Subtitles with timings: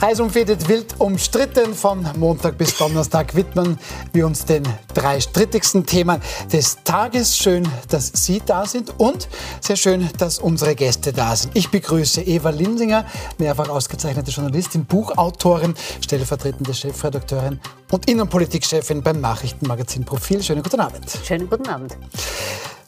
[0.00, 1.74] Heiß umfädet, wild umstritten.
[1.74, 3.78] Von Montag bis Donnerstag widmen
[4.12, 4.62] wir uns den
[4.92, 6.20] drei strittigsten Themen
[6.52, 7.36] des Tages.
[7.36, 9.28] Schön, dass Sie da sind und
[9.60, 11.56] sehr schön, dass unsere Gäste da sind.
[11.56, 13.06] Ich begrüße Eva Linsinger,
[13.38, 20.42] mehrfach ausgezeichnete Journalistin, Buchautorin, stellvertretende Chefredakteurin und Innenpolitikchefin beim Nachrichtenmagazin Profil.
[20.42, 21.04] Schönen guten Abend.
[21.24, 21.96] Schönen guten Abend.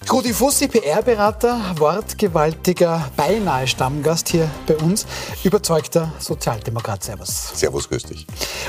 [0.05, 5.07] Rudi Fussi, PR-Berater, wortgewaltiger, beinahe Stammgast hier bei uns,
[5.43, 7.03] überzeugter Sozialdemokrat.
[7.03, 7.53] Servus.
[7.55, 8.27] Servus, grüß dich.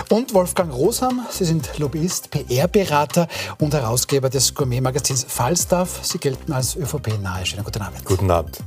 [0.10, 3.28] Und Wolfgang Rosam, Sie sind Lobbyist, PR-Berater
[3.60, 6.00] und Herausgeber des Gourmet-Magazins Falstaff.
[6.02, 7.46] Sie gelten als ÖVP-nahe.
[7.46, 8.06] Schönen guten Abend.
[8.06, 8.58] Guten Abend.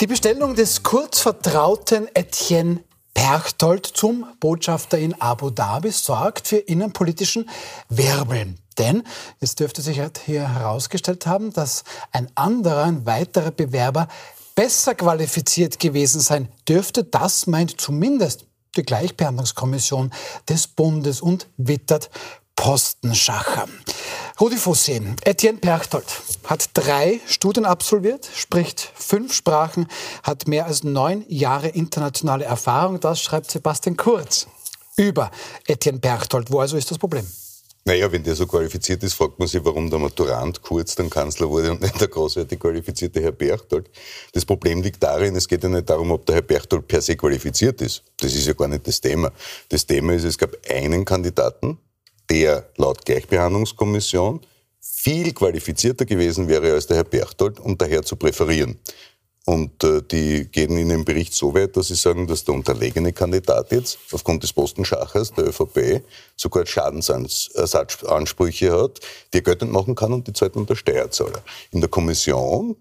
[0.00, 7.50] Die Bestellung des kurzvertrauten Etienne Perchtold zum Botschafter in Abu Dhabi sorgt für innenpolitischen
[7.88, 8.60] Wirbeln.
[8.78, 9.02] Denn
[9.40, 14.08] es dürfte sich halt hier herausgestellt haben, dass ein anderer, ein weiterer Bewerber
[14.54, 17.04] besser qualifiziert gewesen sein dürfte.
[17.04, 20.12] Das meint zumindest die Gleichbehandlungskommission
[20.48, 22.10] des Bundes und wittert
[22.56, 23.68] Postenschacher.
[24.40, 26.06] Rudi Fussi, Etienne Perchtold
[26.44, 29.86] hat drei Studien absolviert, spricht fünf Sprachen,
[30.22, 32.98] hat mehr als neun Jahre internationale Erfahrung.
[33.00, 34.48] Das schreibt Sebastian Kurz
[34.96, 35.30] über
[35.66, 36.50] Etienne Perchtold.
[36.50, 37.26] Wo also ist das Problem?
[37.88, 41.48] Naja, wenn der so qualifiziert ist, fragt man sich, warum der Maturant kurz dann Kanzler
[41.48, 43.88] wurde und nicht der großartig qualifizierte Herr Berchtold.
[44.32, 47.16] Das Problem liegt darin, es geht ja nicht darum, ob der Herr Berchtold per se
[47.16, 48.02] qualifiziert ist.
[48.18, 49.32] Das ist ja gar nicht das Thema.
[49.70, 51.78] Das Thema ist, es gab einen Kandidaten,
[52.28, 54.42] der laut Gleichbehandlungskommission
[54.80, 58.78] viel qualifizierter gewesen wäre als der Herr Berchtold und daher zu präferieren.
[59.48, 63.14] Und äh, die gehen in dem Bericht so weit, dass sie sagen, dass der unterlegene
[63.14, 66.02] Kandidat jetzt aufgrund des Postenschachers der ÖVP
[66.36, 69.00] sogar Schadensersatzansprüche hat,
[69.32, 71.42] die er geltend machen kann und die zahlt man der Steuerzahler.
[71.70, 72.76] In der Kommission,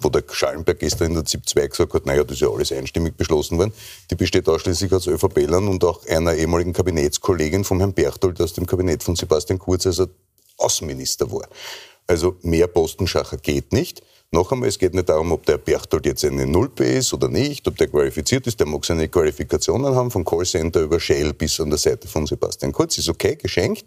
[0.00, 2.72] wo der Schallenberg gestern in der ZIP 2 gesagt hat, naja, das ist ja alles
[2.72, 3.74] einstimmig beschlossen worden,
[4.10, 8.64] die besteht ausschließlich aus ÖVP-Lern und auch einer ehemaligen Kabinettskollegin vom Herrn Berchtold aus dem
[8.64, 10.08] Kabinett von Sebastian Kurz, als er
[10.56, 11.46] Außenminister war.
[12.06, 14.02] Also mehr Postenschacher geht nicht.
[14.32, 17.66] Noch einmal, es geht nicht darum, ob der Berchtold jetzt eine Nulpe ist oder nicht,
[17.66, 18.60] ob der qualifiziert ist.
[18.60, 22.70] Der mag seine Qualifikationen haben, vom Callcenter über Shell bis an der Seite von Sebastian
[22.70, 22.96] Kurz.
[22.96, 23.86] Ist okay, geschenkt.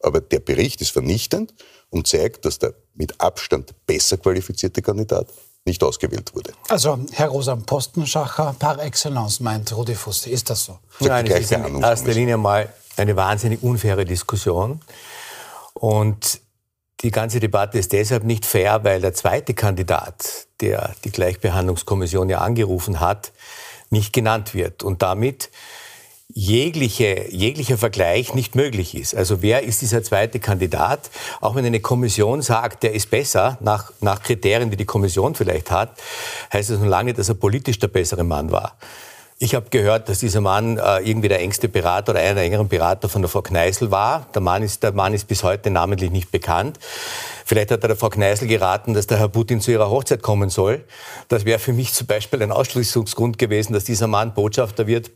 [0.00, 1.52] Aber der Bericht ist vernichtend
[1.90, 5.28] und zeigt, dass der mit Abstand besser qualifizierte Kandidat
[5.66, 6.52] nicht ausgewählt wurde.
[6.68, 10.30] Also, Herr Rosam, Postenschacher par excellence, meint Rudi Fuste.
[10.30, 10.78] Ist das so?
[11.00, 14.80] Nein, es ist in erster Linie mal eine wahnsinnig unfaire Diskussion.
[15.74, 16.41] Und
[17.02, 22.38] die ganze Debatte ist deshalb nicht fair, weil der zweite Kandidat, der die Gleichbehandlungskommission ja
[22.38, 23.32] angerufen hat,
[23.90, 25.50] nicht genannt wird und damit
[26.34, 29.14] jegliche, jeglicher Vergleich nicht möglich ist.
[29.14, 31.10] Also wer ist dieser zweite Kandidat?
[31.40, 35.70] Auch wenn eine Kommission sagt, der ist besser, nach, nach Kriterien, die die Kommission vielleicht
[35.70, 36.00] hat,
[36.52, 38.76] heißt das noch lange, dass er politisch der bessere Mann war.
[39.42, 42.68] Ich habe gehört, dass dieser Mann äh, irgendwie der engste Berater oder einer der engeren
[42.68, 44.28] Berater von der Frau Kneißl war.
[44.32, 46.78] Der Mann, ist, der Mann ist bis heute namentlich nicht bekannt.
[47.44, 50.48] Vielleicht hat er der Frau Kneißl geraten, dass der Herr Putin zu ihrer Hochzeit kommen
[50.48, 50.84] soll.
[51.26, 55.10] Das wäre für mich zum Beispiel ein Ausschließungsgrund gewesen, dass dieser Mann Botschafter wird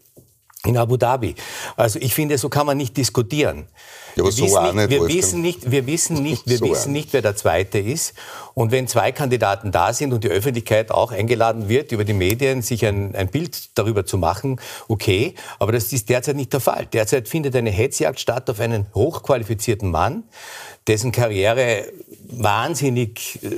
[0.64, 1.34] in Abu Dhabi.
[1.76, 3.66] Also ich finde, so kann man nicht diskutieren.
[4.16, 7.12] Ja, wir, so wissen nicht, wir wissen nicht, wir wissen nicht, wir so wissen nicht,
[7.12, 8.14] wer der Zweite ist.
[8.54, 12.62] Und wenn zwei Kandidaten da sind und die Öffentlichkeit auch eingeladen wird, über die Medien
[12.62, 14.58] sich ein, ein Bild darüber zu machen,
[14.88, 15.34] okay.
[15.58, 16.86] Aber das ist derzeit nicht der Fall.
[16.86, 20.24] Derzeit findet eine Hetzjagd statt auf einen hochqualifizierten Mann,
[20.86, 21.86] dessen Karriere
[22.28, 23.48] wahnsinnig äh,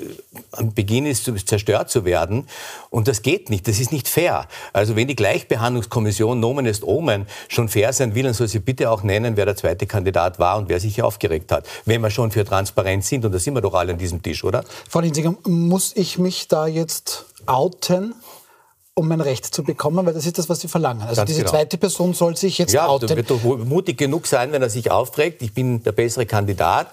[0.53, 2.49] am Beginn ist, zerstört zu werden.
[2.91, 3.67] Und das geht nicht.
[3.69, 4.47] Das ist nicht fair.
[4.73, 8.91] Also wenn die Gleichbehandlungskommission Nomen est Omen schon fair sein will, dann soll sie bitte
[8.91, 11.67] auch nennen, wer der zweite Kandidat war und wer sich hier aufgeregt hat.
[11.85, 14.45] Wenn wir schon für Transparenz sind, und da sind wir doch alle an diesem Tisch,
[14.45, 14.65] oder?
[14.89, 18.15] Frau Linsinger, muss ich mich da jetzt outen?
[18.99, 21.03] Um mein Recht zu bekommen, weil das ist das, was Sie verlangen.
[21.03, 21.53] Also Ganz diese genau.
[21.53, 23.09] zweite Person soll sich jetzt ja, outen.
[23.09, 25.41] Ja, wird doch mutig genug sein, wenn er sich aufregt.
[25.41, 26.89] Ich bin der bessere Kandidat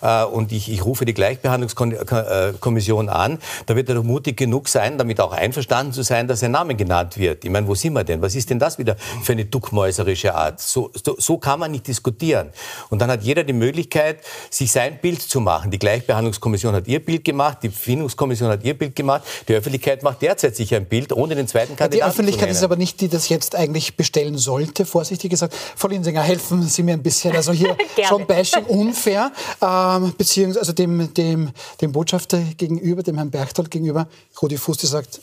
[0.00, 3.38] äh, und ich, ich, rufe die Gleichbehandlungskommission an.
[3.66, 6.74] Da wird er doch mutig genug sein, damit auch einverstanden zu sein, dass sein Name
[6.74, 7.44] genannt wird.
[7.44, 8.22] Ich meine, wo sind wir denn?
[8.22, 10.60] Was ist denn das wieder für eine duckmäuserische Art?
[10.60, 12.50] So, so, so kann man nicht diskutieren.
[12.88, 15.70] Und dann hat jeder die Möglichkeit, sich sein Bild zu machen.
[15.70, 20.22] Die Gleichbehandlungskommission hat ihr Bild gemacht, die Findungskommission hat ihr Bild gemacht, die Öffentlichkeit macht
[20.22, 23.14] derzeit sich ein Bild, ohne den zweiten Kandidaten Die Öffentlichkeit ist aber nicht die, die
[23.14, 25.54] das jetzt eigentlich bestellen sollte, vorsichtig gesagt.
[25.76, 27.34] Frau Linsinger, helfen Sie mir ein bisschen.
[27.34, 27.76] Also hier
[28.08, 31.50] schon Bashing unfair, ähm, beziehungsweise also dem, dem,
[31.80, 34.08] dem Botschafter gegenüber, dem Herrn Berchtold gegenüber,
[34.40, 35.20] Rudi Fusti sagt,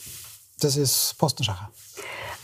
[0.59, 1.69] das ist Postenschacher.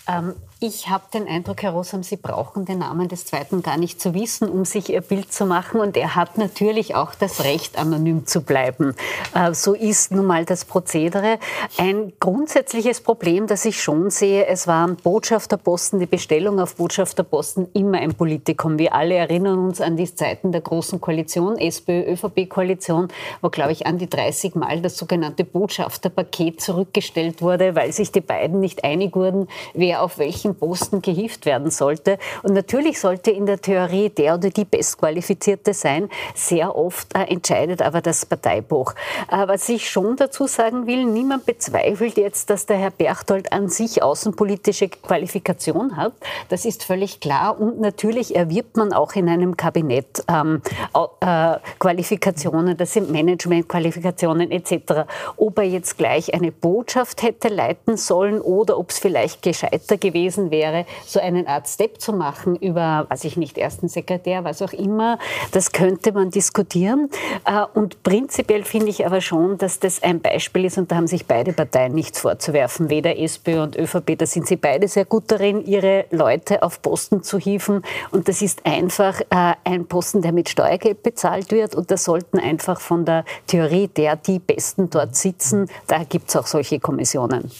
[0.07, 0.33] Ähm,
[0.65, 4.13] ich habe den Eindruck, Herr Rosam, Sie brauchen den Namen des Zweiten gar nicht zu
[4.13, 5.81] wissen, um sich Ihr Bild zu machen.
[5.81, 8.95] Und er hat natürlich auch das Recht, anonym zu bleiben.
[9.36, 11.38] Äh, so ist nun mal das Prozedere.
[11.77, 17.98] Ein grundsätzliches Problem, das ich schon sehe, es waren Botschafterposten, die Bestellung auf Botschafterposten immer
[17.98, 18.80] ein Politikum.
[18.80, 23.09] Wir alle erinnern uns an die Zeiten der Großen Koalition, SPÖ-ÖVP-Koalition,
[23.42, 28.21] wo, glaube ich, an die 30 Mal das sogenannte Botschafterpaket zurückgestellt wurde, weil sich die
[28.21, 32.17] beiden nicht einig wurden, wer auf welchen Posten gehievt werden sollte.
[32.44, 36.09] Und natürlich sollte in der Theorie der oder die Bestqualifizierte sein.
[36.35, 38.94] Sehr oft äh, entscheidet aber das Parteibuch.
[39.31, 43.69] Äh, was ich schon dazu sagen will, niemand bezweifelt jetzt, dass der Herr Berchtold an
[43.69, 46.13] sich außenpolitische Qualifikation hat.
[46.50, 47.59] Das ist völlig klar.
[47.59, 50.61] Und natürlich erwirbt man auch in einem Kabinett ähm,
[50.94, 55.06] äh, Qualifikationen, das sind Managementqualifikationen etc.
[55.38, 60.43] Ob er jetzt gleich eine Botschaft hätte leiten sollen oder ob es vielleicht gescheiter gewesen
[60.44, 64.62] gewesen wäre, so einen Art Step zu machen über, weiß ich nicht, ersten Sekretär, was
[64.62, 65.19] auch immer,
[65.51, 67.10] das könnte man diskutieren.
[67.45, 71.07] Äh, und prinzipiell finde ich aber schon, dass das ein Beispiel ist und da haben
[71.07, 74.18] sich beide Parteien nichts vorzuwerfen, weder SPÖ und ÖVP.
[74.18, 77.84] Da sind sie beide sehr gut darin, ihre Leute auf Posten zu hieven.
[78.12, 81.75] Und das ist einfach äh, ein Posten, der mit Steuergeld bezahlt wird.
[81.75, 86.36] Und da sollten einfach von der Theorie der, die Besten dort sitzen, da gibt es
[86.36, 87.51] auch solche Kommissionen.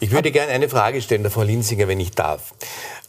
[0.00, 2.52] Ich würde gerne eine Frage stellen, der Frau Linsinger, wenn ich darf.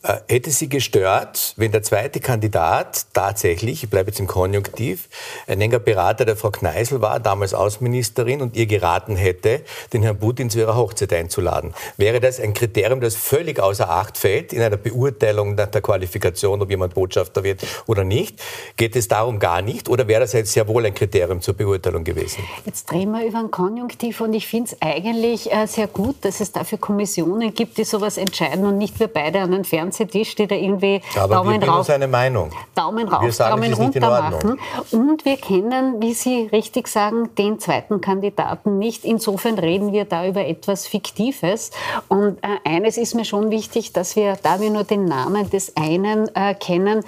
[0.01, 5.09] Äh, hätte Sie gestört, wenn der zweite Kandidat tatsächlich, ich bleibe jetzt im Konjunktiv,
[5.45, 9.61] ein enger Berater der Frau Kneißl war, damals Außenministerin, und ihr geraten hätte,
[9.91, 11.73] den Herrn Putin zu ihrer Hochzeit einzuladen?
[11.97, 16.61] Wäre das ein Kriterium, das völlig außer Acht fällt in einer Beurteilung nach der Qualifikation,
[16.61, 18.41] ob jemand Botschafter wird oder nicht?
[18.77, 19.89] Geht es darum gar nicht?
[19.89, 22.41] Oder wäre das jetzt sehr wohl ein Kriterium zur Beurteilung gewesen?
[22.65, 26.39] Jetzt drehen wir über ein Konjunktiv und ich finde es eigentlich äh, sehr gut, dass
[26.39, 30.35] es dafür Kommissionen gibt, die sowas entscheiden und nicht wir beide an den Fernsehen Fernsehtisch,
[30.35, 32.51] die da irgendwie Aber Daumen rauf, seine Meinung.
[32.75, 34.59] Daumen rauf, sagen, Daumen runter machen.
[34.91, 39.05] Und wir kennen, wie Sie richtig sagen, den zweiten Kandidaten nicht.
[39.05, 41.71] Insofern reden wir da über etwas Fiktives.
[42.07, 45.75] Und äh, eines ist mir schon wichtig, dass wir, da wir nur den Namen des
[45.75, 47.03] einen äh, kennen,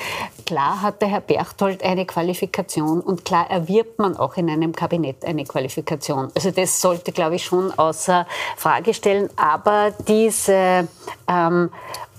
[0.46, 5.24] klar hat der Herr Berchtold eine Qualifikation und klar erwirbt man auch in einem Kabinett
[5.26, 6.32] eine Qualifikation.
[6.36, 8.28] Also das sollte, glaube ich, schon außer
[8.58, 9.30] Frage stellen.
[9.36, 10.88] Aber diese
[11.28, 11.70] ähm,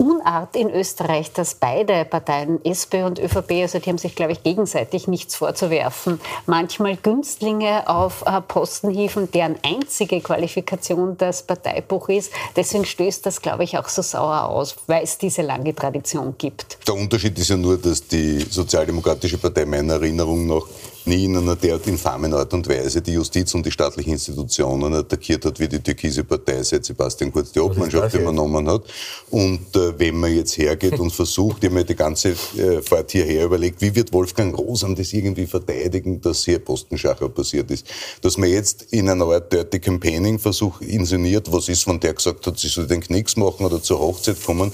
[0.03, 4.43] Unart in Österreich, dass beide Parteien, SPÖ und ÖVP, also die haben sich, glaube ich,
[4.43, 12.33] gegenseitig nichts vorzuwerfen, manchmal Günstlinge auf äh, Posten hieven, deren einzige Qualifikation das Parteibuch ist.
[12.57, 16.79] Deswegen stößt das, glaube ich, auch so sauer aus, weil es diese lange Tradition gibt.
[16.89, 20.67] Der Unterschied ist ja nur, dass die Sozialdemokratische Partei meiner Erinnerung nach
[21.07, 25.45] nie in einer derart infamen Art und Weise die Justiz und die staatlichen Institutionen attackiert
[25.45, 28.83] hat, wie die türkise Partei seit Sebastian Kurz die Obmannschaft übernommen hat.
[29.31, 33.13] Und äh, wenn man jetzt hergeht und versucht, ich habe mir die ganze äh, Fahrt
[33.13, 37.87] hierher überlegt, wie wird Wolfgang Rosam das irgendwie verteidigen, dass hier Postenschacher passiert ist.
[38.21, 42.47] Dass man jetzt in einer Art Dirty Campaigning Versuch inszeniert, was ist, wenn der gesagt
[42.47, 44.73] hat, sie soll den Knicks machen oder zur Hochzeit kommen,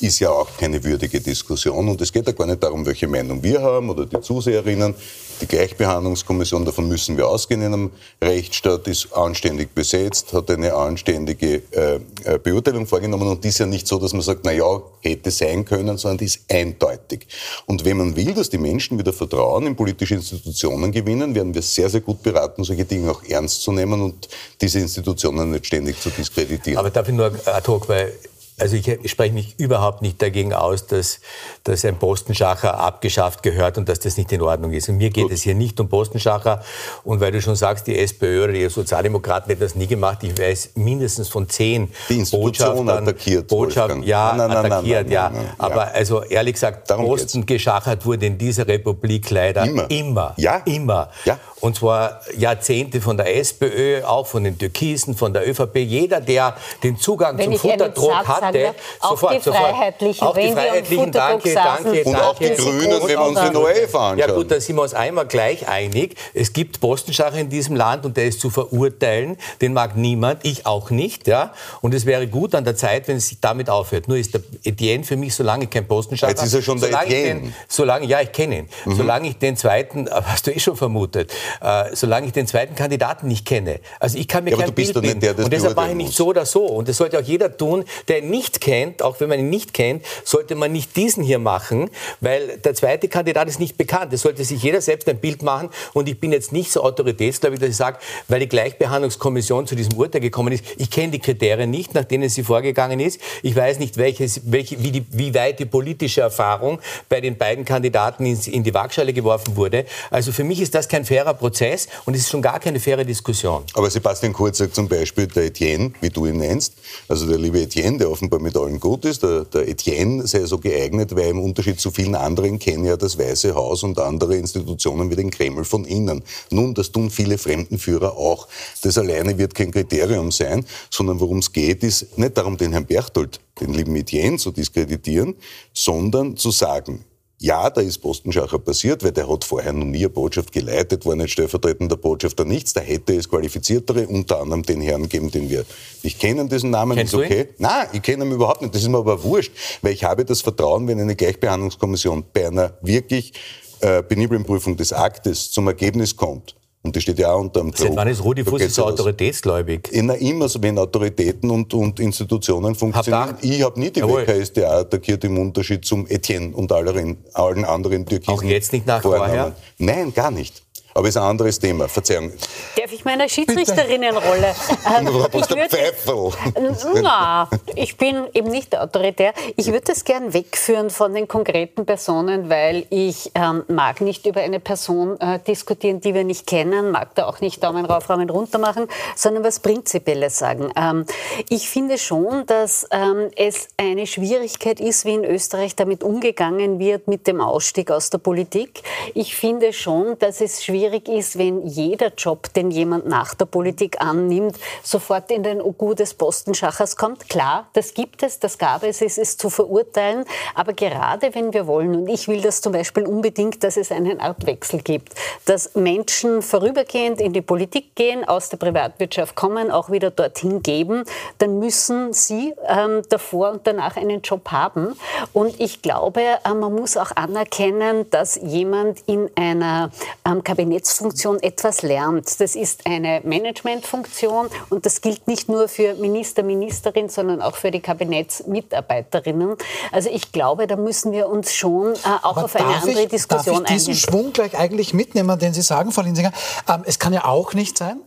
[0.00, 1.88] ist ja auch keine würdige Diskussion.
[1.88, 4.94] Und es geht ja gar nicht darum, welche Meinung wir haben oder die Zuseherinnen.
[5.40, 7.90] Die Gleichbehandlungskommission, davon müssen wir ausgehen in einem
[8.22, 13.66] Rechtsstaat, ist anständig besetzt, hat eine anständige äh, äh, Beurteilung vorgenommen und die ist ja
[13.66, 17.26] nicht so, dass man sagt, na ja, hätte sein können, sondern die ist eindeutig.
[17.66, 21.60] Und wenn man will, dass die Menschen wieder Vertrauen in politische Institutionen gewinnen, werden wir
[21.60, 24.28] sehr, sehr gut beraten, solche Dinge auch ernst zu nehmen und
[24.58, 26.78] diese Institutionen nicht ständig zu diskreditieren.
[26.78, 28.14] Aber darf ich nur ad hoc, weil
[28.58, 31.20] also ich, ich spreche mich überhaupt nicht dagegen aus, dass,
[31.64, 34.88] dass ein Postenschacher abgeschafft gehört und dass das nicht in Ordnung ist.
[34.88, 35.32] Und mir geht Gut.
[35.32, 36.62] es hier nicht um Postenschacher.
[37.04, 40.38] Und weil du schon sagst, die SPÖ oder die Sozialdemokraten hätten das nie gemacht, ich
[40.38, 42.88] weiß mindestens von zehn die Botschaftern.
[42.88, 45.32] attackiert, Botschaft, ja, nein, nein, attackiert, nein, ja.
[45.58, 45.92] Aber ja.
[45.92, 47.64] also ehrlich gesagt, Darum Posten geht's.
[47.64, 49.90] geschachert wurde in dieser Republik leider immer.
[49.90, 50.34] Immer.
[50.38, 50.62] Ja.
[50.64, 51.10] immer.
[51.26, 51.38] Ja.
[51.60, 55.76] Und zwar Jahrzehnte von der SPÖ, auch von den Türkisen, von der ÖVP.
[55.76, 61.12] Jeder, der den Zugang Wenn zum Futterdruck hatte, auch sofort, die Freiheitlichen, auch die Freiheitlichen,
[61.12, 64.18] danke, danke, Und auch die Grünen, wenn wir uns die neue anschauen.
[64.18, 66.16] Ja gut, da sind wir uns einmal gleich einig.
[66.34, 69.36] Es gibt Postenschacher in diesem Land und der ist zu verurteilen.
[69.60, 71.26] Den mag niemand, ich auch nicht.
[71.26, 71.52] Ja?
[71.80, 74.08] Und es wäre gut an der Zeit, wenn es sich damit aufhört.
[74.08, 76.30] Nur ist der Etienne für mich, solange kein Postenschacher...
[76.30, 77.40] Jetzt ist er schon der Etienne.
[77.40, 78.68] Den, solange, ja, ich kenne ihn.
[78.84, 78.96] Mhm.
[78.96, 83.28] Solange ich den zweiten, hast du eh schon vermutet, äh, solange ich den zweiten Kandidaten
[83.28, 83.80] nicht kenne.
[84.00, 85.20] Also ich kann mir ja, kein Bild bilden.
[85.20, 86.66] Der, und deshalb mache ich nicht so oder so.
[86.66, 89.72] Und das sollte auch jeder tun, der nicht nicht kennt, auch wenn man ihn nicht
[89.72, 91.90] kennt, sollte man nicht diesen hier machen,
[92.20, 94.12] weil der zweite Kandidat ist nicht bekannt.
[94.12, 95.70] Es sollte sich jeder selbst ein Bild machen.
[95.94, 99.94] Und ich bin jetzt nicht so autoritätsgläubig, dass ich sage, weil die Gleichbehandlungskommission zu diesem
[99.94, 103.20] Urteil gekommen ist, ich kenne die Kriterien nicht, nach denen sie vorgegangen ist.
[103.42, 106.78] Ich weiß nicht, welches, welche, wie, die, wie weit die politische Erfahrung
[107.08, 109.86] bei den beiden Kandidaten in, in die Waagschale geworfen wurde.
[110.10, 113.04] Also für mich ist das kein fairer Prozess und es ist schon gar keine faire
[113.04, 113.64] Diskussion.
[113.74, 116.74] Aber Sebastian Kurz sagt zum Beispiel, der Etienne, wie du ihn nennst,
[117.08, 120.58] also der liebe Etienne, der offenbar mit allen gut ist, der, der Etienne sei so
[120.58, 125.10] geeignet, weil im Unterschied zu vielen anderen kenne ja das Weiße Haus und andere Institutionen
[125.10, 126.22] wie den Kreml von innen.
[126.50, 128.48] Nun, das tun viele Fremdenführer auch.
[128.82, 132.86] Das alleine wird kein Kriterium sein, sondern worum es geht, ist nicht darum, den Herrn
[132.86, 135.34] Berchtold, den lieben Etienne zu diskreditieren,
[135.72, 137.04] sondern zu sagen,
[137.38, 141.16] ja, da ist Postenschacher passiert, weil der hat vorher noch nie eine Botschaft geleitet, war
[141.16, 142.72] nicht stellvertretender Botschafter, nichts.
[142.72, 145.66] Da hätte es qualifiziertere, unter anderem den Herrn geben, den wir
[146.02, 147.44] nicht kennen, diesen Namen, Kennst ist okay.
[147.44, 147.54] du ihn?
[147.58, 148.74] Nein, ich kenne ihn überhaupt nicht.
[148.74, 149.52] Das ist mir aber wurscht,
[149.82, 153.34] weil ich habe das Vertrauen, wenn eine Gleichbehandlungskommission bei einer wirklich
[153.80, 157.70] äh, peniblen Prüfung des Aktes zum Ergebnis kommt, und das steht ja auch unter dem
[157.72, 157.88] Druck.
[157.88, 159.90] Seit wann ist Rudi Fuß so autoritätsgläubig?
[159.92, 163.28] Na, immer so, wenn Autoritäten und, und Institutionen funktionieren.
[163.28, 164.26] Habt Ich habe nie die Jawohl.
[164.26, 168.32] WKSDA attackiert im Unterschied zum Etienne und allen, allen anderen Türkisen.
[168.32, 169.54] Auch jetzt nicht nach vorher?
[169.78, 170.65] Nein, gar nicht.
[170.96, 171.88] Aber ist ein anderes Thema.
[171.88, 172.32] Verzeihung.
[172.74, 174.54] Darf ich meiner Schiedsrichterinnenrolle?
[175.30, 177.02] Bist ich würde-.
[177.02, 179.34] Na, ich bin eben nicht autoritär.
[179.56, 184.40] Ich würde das gern wegführen von den konkreten Personen, weil ich ähm, mag nicht über
[184.40, 188.30] eine Person äh, diskutieren, die wir nicht kennen, mag da auch nicht Daumen rauf, Daumen
[188.30, 190.70] runter machen, sondern was Prinzipielles sagen.
[190.76, 191.04] Ähm,
[191.50, 197.06] ich finde schon, dass ähm, es eine Schwierigkeit ist, wie in Österreich damit umgegangen wird
[197.06, 198.82] mit dem Ausstieg aus der Politik.
[199.12, 204.00] Ich finde schon, dass es schwierig ist, wenn jeder Job, den jemand nach der Politik
[204.00, 207.28] annimmt, sofort in den Ogu des Postenschachers kommt.
[207.28, 210.24] Klar, das gibt es, das gab es, es ist zu verurteilen.
[210.54, 214.20] Aber gerade wenn wir wollen, und ich will das zum Beispiel unbedingt, dass es einen
[214.20, 215.14] Art Wechsel gibt,
[215.44, 221.04] dass Menschen vorübergehend in die Politik gehen, aus der Privatwirtschaft kommen, auch wieder dorthin geben,
[221.38, 224.96] dann müssen sie ähm, davor und danach einen Job haben.
[225.32, 229.90] Und ich glaube, äh, man muss auch anerkennen, dass jemand in einer
[230.24, 230.42] ähm,
[230.76, 232.40] Kabinettsfunktion etwas lernt.
[232.40, 237.70] Das ist eine Managementfunktion und das gilt nicht nur für Minister, Ministerin, sondern auch für
[237.70, 239.56] die Kabinettsmitarbeiterinnen.
[239.92, 243.08] Also ich glaube, da müssen wir uns schon äh, auch Aber auf eine andere ich,
[243.08, 244.10] Diskussion darf ich diesen eingehen.
[244.10, 246.32] Schwung gleich eigentlich mitnehmen, den Sie sagen, Frau Linsinger?
[246.68, 248.00] Ähm, es kann ja auch nicht sein,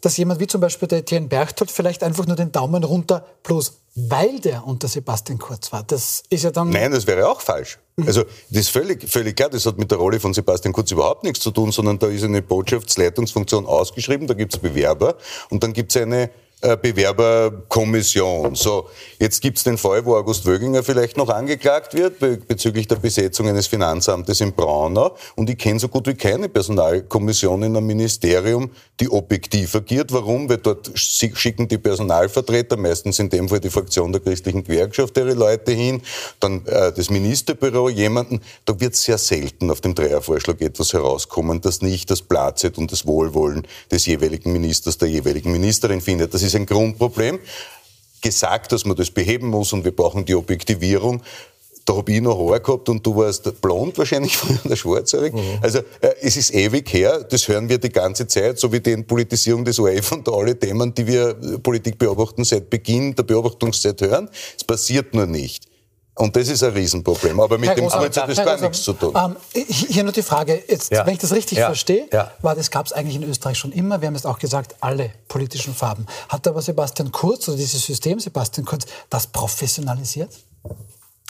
[0.00, 3.80] dass jemand wie zum Beispiel der Etienne Berchtold vielleicht einfach nur den Daumen runter, bloß
[3.94, 5.82] weil der unter Sebastian Kurz war.
[5.82, 6.70] Das ist ja dann...
[6.70, 7.78] Nein, das wäre auch falsch.
[8.06, 11.24] Also das ist völlig, völlig klar, das hat mit der Rolle von Sebastian Kurz überhaupt
[11.24, 15.16] nichts zu tun, sondern da ist eine Botschaftsleitungsfunktion ausgeschrieben, da gibt es Bewerber
[15.50, 18.54] und dann gibt es eine Bewerberkommission.
[18.54, 18.88] So,
[19.18, 22.96] jetzt gibt es den Fall, wo August Wöginger vielleicht noch angeklagt wird be bezüglich der
[22.96, 25.16] Besetzung eines Finanzamtes in Braunau.
[25.36, 30.12] Und ich kenne so gut wie keine Personalkommission in einem Ministerium, die objektiv agiert.
[30.12, 30.48] Warum?
[30.48, 35.16] Weil dort schi- schicken die Personalvertreter, meistens in dem Fall die Fraktion der christlichen Gewerkschaft,
[35.16, 36.02] ihre Leute hin,
[36.40, 38.40] dann äh, das Ministerbüro, jemanden.
[38.66, 43.06] Da wird sehr selten auf dem Dreiervorschlag etwas herauskommen, das nicht das Platzet und das
[43.06, 46.34] Wohlwollen des jeweiligen Ministers, der jeweiligen Ministerin findet.
[46.34, 47.38] Das ist ein Grundproblem.
[48.22, 51.22] Gesagt, dass man das beheben muss und wir brauchen die Objektivierung.
[51.86, 55.32] Da habe ich noch Haar gehabt und du warst blond wahrscheinlich von der Schwarzhaarig.
[55.62, 58.92] Also äh, es ist ewig her, das hören wir die ganze Zeit, so wie die
[58.92, 64.28] Entpolitisierung des ORF und alle Themen, die wir Politik beobachten seit Beginn der Beobachtungszeit hören.
[64.56, 65.69] Es passiert nur nicht.
[66.20, 67.40] Und das ist ein Riesenproblem.
[67.40, 69.14] Aber mit Herr dem Großmann, Kurz hat das gar nichts zu tun.
[69.16, 69.36] Ähm,
[69.68, 71.06] hier nur die Frage, jetzt, Ja.
[71.06, 71.66] wenn ich das richtig Ja.
[71.66, 72.30] verstehe, Ja.
[72.42, 74.00] war das gab es eigentlich in Österreich schon immer.
[74.00, 76.06] Wir haben es auch gesagt, alle politischen Farben.
[76.28, 80.30] Hat aber Sebastian Kurz oder dieses System Sebastian Kurz das professionalisiert?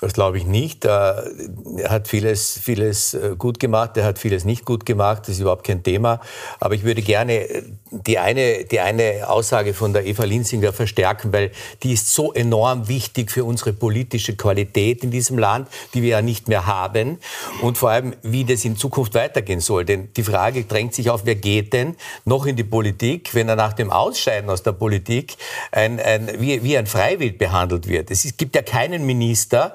[0.00, 0.84] Das glaube ich nicht.
[0.84, 5.30] Äh, Er hat vieles, vieles äh, gut gemacht, er hat vieles nicht gut gemacht, das
[5.30, 6.20] ist überhaupt kein Thema.
[6.58, 11.32] Aber ich würde gerne äh, die eine, die eine Aussage von der Eva Linsinger verstärken,
[11.32, 11.50] weil
[11.82, 16.22] die ist so enorm wichtig für unsere politische Qualität in diesem Land, die wir ja
[16.22, 17.18] nicht mehr haben.
[17.60, 19.84] Und vor allem, wie das in Zukunft weitergehen soll.
[19.84, 23.56] Denn die Frage drängt sich auf, wer geht denn noch in die Politik, wenn er
[23.56, 25.36] nach dem Ausscheiden aus der Politik
[25.72, 28.10] ein, ein, wie, wie ein Freiwild behandelt wird.
[28.10, 29.74] Es gibt ja keinen Minister,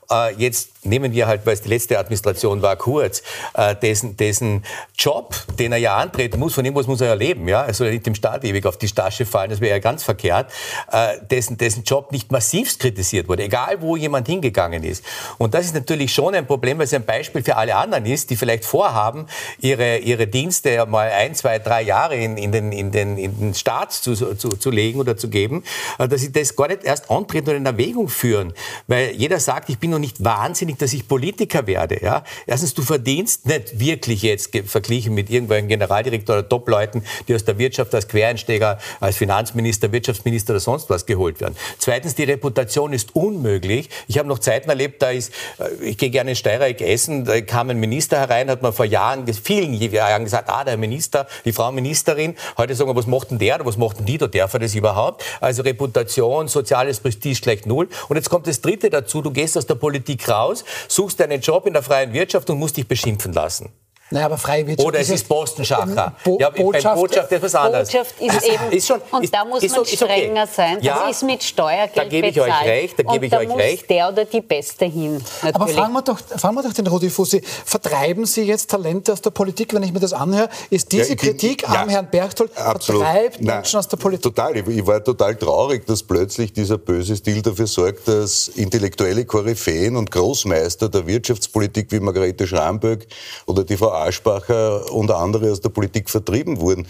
[0.37, 3.21] jetzt nehmen wir halt, weil es die letzte Administration war, kurz,
[3.53, 4.63] äh, dessen, dessen
[4.97, 7.73] Job, den er ja antreten muss, von dem was muss er ja leben, ja, er
[7.73, 10.51] soll ja nicht dem Staat ewig auf die Tasche fallen, das wäre ja ganz verkehrt,
[10.91, 15.03] äh, dessen, dessen Job nicht massivst kritisiert wurde, egal wo jemand hingegangen ist.
[15.37, 18.29] Und das ist natürlich schon ein Problem, weil es ein Beispiel für alle anderen ist,
[18.29, 19.27] die vielleicht vorhaben,
[19.59, 23.53] ihre, ihre Dienste mal ein, zwei, drei Jahre in, in, den, in, den, in den
[23.53, 25.63] Staat zu, zu, zu legen oder zu geben,
[25.99, 28.53] äh, dass sie das gar nicht erst antreten oder in Erwägung führen.
[28.87, 32.03] Weil jeder sagt, ich bin noch nicht wahnsinnig, dass ich Politiker werde.
[32.03, 32.23] Ja?
[32.45, 37.57] Erstens, du verdienst nicht wirklich jetzt verglichen mit irgendwelchen Generaldirektor oder Top-Leuten, die aus der
[37.57, 41.55] Wirtschaft als Quereinsteiger, als Finanzminister, Wirtschaftsminister oder sonst was geholt werden.
[41.77, 43.89] Zweitens, die Reputation ist unmöglich.
[44.07, 47.39] Ich habe noch Zeiten erlebt, da ist, äh, ich gehe gerne in Steirereck essen, da
[47.41, 51.53] kam ein Minister herein, hat man vor Jahren, vielen Jahren gesagt, ah, der Minister, die
[51.53, 52.35] Frau Ministerin.
[52.57, 54.59] Heute sagen wir, was macht denn der oder was macht denn die, da darf er
[54.59, 55.23] das überhaupt?
[55.39, 57.87] Also Reputation, soziales Prestige gleich null.
[58.09, 59.90] Und jetzt kommt das Dritte dazu, du gehst aus der Politik
[60.29, 63.71] raus, suchst einen Job in der freien Wirtschaft und musst dich beschimpfen lassen.
[64.11, 66.13] Naja, aber freie Wirtschaft Oder es ist Postenschacher.
[66.23, 67.89] Bo ja, Botschaft, Botschaft ist was anderes.
[67.89, 70.51] Botschaft ist also, eben, ist schon, und ist, da muss man strenger okay.
[70.53, 70.75] sein.
[70.75, 72.51] Das ja, ist mit Steuergeld Da gebe ich bezahlt.
[72.61, 73.89] euch recht, da gebe ich euch recht.
[73.89, 75.13] der oder die Beste hin.
[75.13, 75.55] Natürlich.
[75.55, 79.21] Aber fragen wir, doch, fragen wir doch den Rudi Fussi, vertreiben Sie jetzt Talente aus
[79.21, 80.49] der Politik, wenn ich mir das anhöre?
[80.69, 83.03] Ist diese ja, Kritik am Herrn Berchtold, absolut.
[83.03, 84.23] vertreibt Nein, Menschen aus der Politik?
[84.23, 84.57] Total.
[84.57, 90.11] Ich war total traurig, dass plötzlich dieser böse Stil dafür sorgt, dass intellektuelle Koryphäen und
[90.11, 93.07] Großmeister der Wirtschaftspolitik wie Margarete Schramböck
[93.45, 96.87] oder die Frau Aschbacher und andere aus der Politik vertrieben wurden.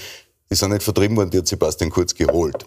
[0.50, 2.66] Die sind nicht vertrieben worden, die hat Sebastian Kurz geholt.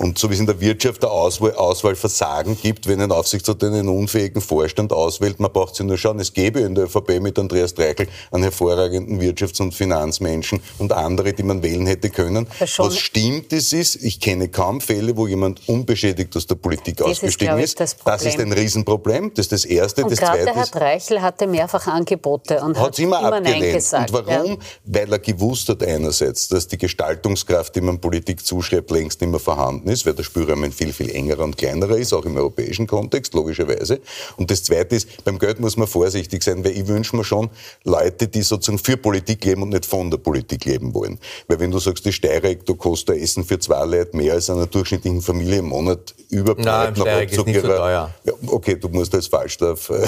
[0.00, 3.86] Und so wie es in der Wirtschaft der Auswahl, Auswahlversagen gibt, wenn ein Aufsichtsrat einen
[3.86, 7.74] unfähigen Vorstand auswählt, man braucht sich nur schauen, es gäbe in der ÖVP mit Andreas
[7.74, 12.46] Dreichel einen hervorragenden Wirtschafts- und Finanzmenschen und andere, die man wählen hätte können.
[12.78, 17.08] Was stimmt, ist, ist, ich kenne kaum Fälle, wo jemand unbeschädigt aus der Politik das
[17.08, 17.78] ausgestiegen ist.
[17.78, 19.32] Das, das, ist ein Riesenproblem.
[19.34, 20.04] Das ist das Erste.
[20.04, 23.60] Und das Zweite Herr Dreichel hatte mehrfach Angebote und hat immer, immer abgelehnt.
[23.60, 24.14] Nein gesagt.
[24.14, 24.52] Und warum?
[24.52, 24.58] Ja.
[24.86, 29.38] Weil er gewusst hat einerseits, dass die Gestaltungskraft, die man Politik zuschreibt, längst nicht mehr
[29.38, 32.86] vorhanden ist, weil der Spielraum ein viel, viel engerer und kleinerer ist, auch im europäischen
[32.86, 34.00] Kontext, logischerweise.
[34.36, 37.50] Und das Zweite ist, beim Geld muss man vorsichtig sein, weil ich wünsche mir schon
[37.84, 41.18] Leute, die sozusagen für Politik leben und nicht von der Politik leben wollen.
[41.48, 44.66] Weil wenn du sagst, die Steireck, du kostet Essen für zwei Leute mehr als einer
[44.66, 46.98] durchschnittlichen Familie im Monat überbleibt.
[46.98, 48.10] Nein, ist nicht so teuer.
[48.24, 50.06] Ja, okay, du musst als Falstaff äh,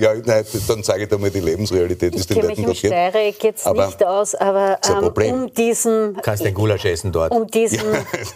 [0.00, 2.90] ja, nein, dann sage ich dir mal, die Lebensrealität ich ist den Leuten mich im
[2.90, 6.16] Steireck jetzt aber nicht aus, aber ähm, um diesen...
[6.22, 7.32] Kannst den Gulasch essen dort.
[7.32, 7.80] Um diesen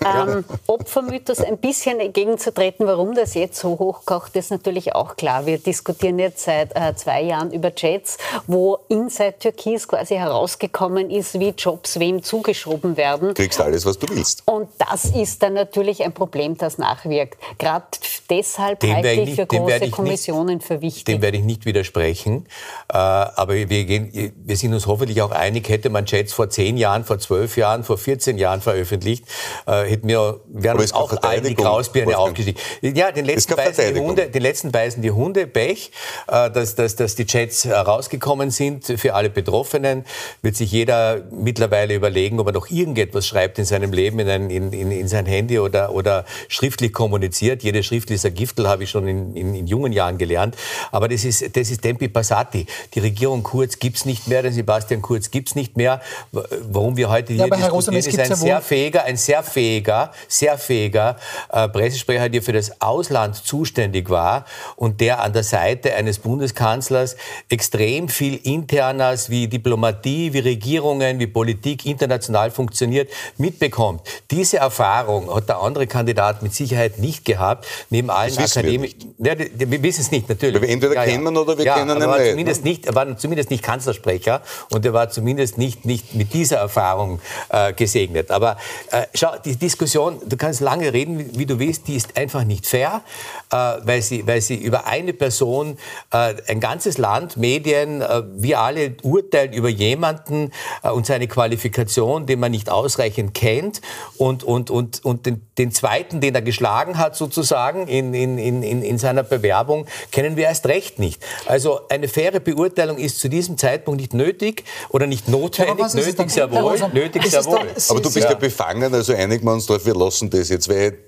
[0.02, 0.26] ja.
[0.26, 5.47] ähm, Opfermythos ein bisschen entgegenzutreten, warum das jetzt so hochkocht, ist natürlich auch klar.
[5.47, 11.38] Wir diskutieren jetzt seit äh, zwei Jahren über Jets, wo Inside Türkis quasi herausgekommen ist,
[11.38, 13.28] wie Jobs wem zugeschoben werden.
[13.28, 14.42] Du kriegst alles, was du willst.
[14.47, 17.38] Und das ist dann natürlich ein Problem, das nachwirkt.
[17.59, 17.87] Gerade
[18.30, 21.05] deshalb dem halte ich, für große Kommissionen nicht, für wichtig.
[21.05, 22.46] Dem werde ich nicht widersprechen.
[22.92, 26.77] Äh, aber wir, gehen, wir sind uns hoffentlich auch einig, hätte man Jets vor zehn
[26.77, 29.24] Jahren, vor zwölf Jahren, vor 14 Jahren veröffentlicht,
[29.66, 31.14] äh, hätten wir, wären uns auch
[31.45, 32.59] die Grausbirne aufgestiegen.
[32.83, 35.91] Ja, den letzten, beißen die Hunde, den letzten beißen die Hunde, Pech,
[36.29, 40.05] äh, dass, dass, dass die Jets rausgekommen sind für alle Betroffenen.
[40.43, 44.51] Wird sich jeder mittlerweile überlegen, ob er noch irgendetwas schreibt in seinem Leben, in, ein,
[44.51, 47.62] in, in, in sein Handy oder, oder schriftlich kommuniziert.
[47.62, 50.57] Jede Schrift ist ein Giftel, habe ich schon in, in, in, jungen Jahren gelernt.
[50.93, 52.67] Aber das ist, das ist Tempi Passati.
[52.95, 56.01] Die Regierung Kurz gibt's nicht mehr, den Sebastian Kurz gibt's nicht mehr.
[56.33, 61.16] Warum wir heute hier ja, diskutieren, ist ein sehr fähiger, ein sehr fähiger, sehr fähiger
[61.51, 64.44] äh, Pressesprecher, der für das Ausland zuständig war
[64.77, 67.16] und der an der Seite eines Bundeskanzlers
[67.49, 74.03] extrem viel Internas wie Diplomatie, wie Regierungen, wie Politik international funktioniert, mitbekommt.
[74.31, 79.14] Diese Erfahrung hat der andere Kandidat mit Sicherheit nicht gehabt, neben allen Akademikern.
[79.18, 80.61] Ja, wir wissen es nicht, natürlich.
[80.61, 81.11] Wir entweder ja, ja.
[81.11, 82.31] kennen oder wir ja, kennen ihn nicht.
[82.31, 82.87] Zumindest nicht.
[82.87, 87.73] Er war zumindest nicht Kanzlersprecher und er war zumindest nicht, nicht mit dieser Erfahrung äh,
[87.73, 88.31] gesegnet.
[88.31, 88.57] Aber
[88.90, 92.66] äh, schau, die Diskussion, du kannst lange reden, wie du willst, die ist einfach nicht
[92.66, 93.02] fair,
[93.50, 95.76] äh, weil, sie, weil sie über eine Person
[96.12, 102.26] äh, ein ganzes Land, Medien, äh, wir alle urteilen über jemanden äh, und seine Qualifikation,
[102.26, 103.80] den man nicht ausreichend kennt
[104.16, 108.62] und, und, und, und den, den zweiten, den er geschlagen hat sozusagen in, in, in,
[108.62, 111.22] in seiner Bewerbung, kennen wir erst recht nicht.
[111.46, 116.50] Also eine faire Beurteilung ist zu diesem Zeitpunkt nicht nötig oder nicht notwendig, nötig sehr
[116.50, 117.66] wohl, nötig sehr wohl.
[117.88, 120.68] Aber du bist ja, ja befangen, also einigen wir uns darauf, wir lassen das jetzt,
[120.68, 120.98] weil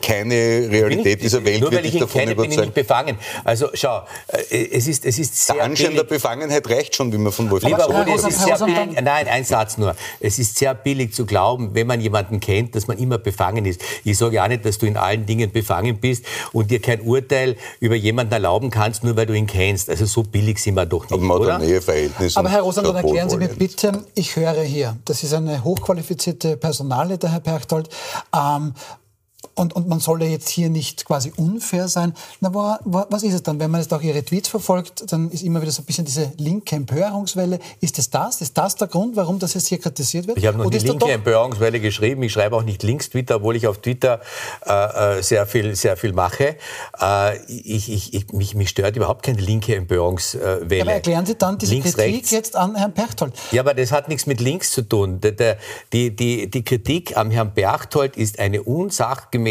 [0.00, 2.50] keine Realität ich, dieser Welt nur weil wird ich ihn davon kenne, überzeugen.
[2.50, 3.18] bin ich nicht befangen.
[3.42, 6.08] Also schau, äh, es ist, es ist sehr Der Anschein der billig.
[6.08, 9.26] Befangenheit reicht schon, wie man von Wolfgang Lieber Aber Rudi, es ist sehr billig, nein,
[9.28, 9.96] ein Satz nur.
[10.20, 13.80] Es ist sehr billig zu glauben, wenn man jemanden kennt, dass man immer befangen ist.
[14.04, 17.56] Ich sage auch nicht, dass du in allen Dingen befangen bist und dir kein Urteil
[17.80, 19.88] über jemanden erlauben kannst, nur weil du ihn kennst.
[19.90, 21.58] Also so billig sind wir doch nicht, Aber man oder?
[21.58, 22.36] Näheverhältnis.
[22.36, 26.56] Aber Herr Rosenthal, schaut erklären Sie mir bitte, ich höre hier, das ist eine hochqualifizierte
[26.56, 27.88] Personale, der Herr Perchtold,
[28.36, 28.74] ähm,
[29.56, 32.14] und, und man solle jetzt hier nicht quasi unfair sein.
[32.40, 33.58] Na, wa- wa- was ist es dann?
[33.58, 36.30] Wenn man jetzt auch Ihre Tweets verfolgt, dann ist immer wieder so ein bisschen diese
[36.36, 37.58] linke Empörungswelle.
[37.80, 38.40] Ist es das?
[38.40, 40.38] Ist das der Grund, warum das jetzt hier kritisiert wird?
[40.38, 42.22] Ich habe noch Oder die linke Empörungswelle geschrieben.
[42.22, 44.20] Ich schreibe auch nicht Links-Twitter, obwohl ich auf Twitter
[44.66, 46.56] äh, äh, sehr, viel, sehr viel mache.
[47.00, 50.76] Äh, ich, ich, ich, mich, mich stört überhaupt keine linke Empörungswelle.
[50.76, 52.30] Ja, aber erklären Sie dann diese Links, Kritik rechts.
[52.30, 53.32] jetzt an Herrn Perchtold.
[53.52, 55.20] Ja, aber das hat nichts mit links zu tun.
[55.92, 59.45] Die, die, die Kritik am Herrn Berchtold ist eine unsachgemäße,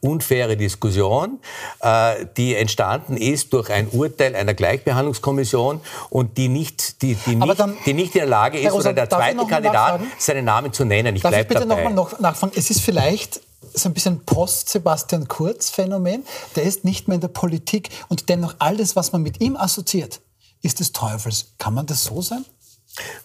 [0.00, 1.38] unfaire Diskussion,
[1.80, 7.58] äh, die entstanden ist durch ein Urteil einer Gleichbehandlungskommission und die nicht, die, die nicht,
[7.60, 10.72] dann- die nicht in der Lage ist, Herr oder Rosa, der zweite Kandidat, seinen Namen
[10.72, 11.16] zu nennen.
[11.16, 12.52] Ich Darf ich bitte nochmal noch nachfragen?
[12.56, 13.40] Es ist vielleicht
[13.74, 16.24] so ein bisschen Post-Sebastian Kurz-Phänomen.
[16.56, 20.20] Der ist nicht mehr in der Politik und dennoch alles, was man mit ihm assoziiert,
[20.62, 21.52] ist des Teufels.
[21.58, 22.44] Kann man das so sein?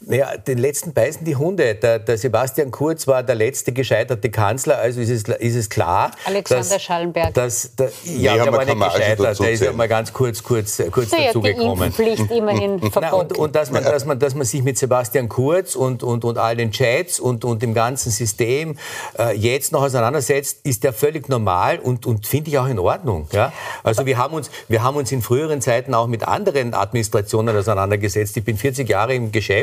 [0.02, 1.76] Naja, den letzten beißen die Hunde.
[1.76, 6.12] Der, der Sebastian Kurz war der letzte gescheiterte Kanzler, also ist es, ist es klar.
[6.26, 7.34] Alexander dass, Schallenberg.
[7.34, 10.82] Dass, der, ja, Nee, der war nicht gescheitert, der ist ja mal ganz kurz, kurz,
[10.92, 11.88] kurz Naja, die dazugekommen.
[11.88, 13.16] Impfpflicht immerhin Na, verboten.
[13.16, 16.38] und, und dass, man, dass, man, dass man sich mit Sebastian Kurz und, und, und
[16.38, 18.78] all den Chats und, und dem ganzen System
[19.18, 23.28] äh, jetzt noch auseinandersetzt, ist ja völlig normal und, und finde ich auch in Ordnung.
[23.32, 23.52] Ja?
[23.84, 28.38] Also wir haben, uns, wir haben uns in früheren Zeiten auch mit anderen Administrationen auseinandergesetzt.
[28.38, 29.55] Ich bin 40 Jahre im Geschäft,